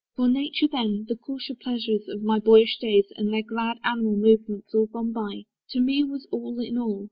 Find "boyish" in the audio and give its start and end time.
2.39-2.79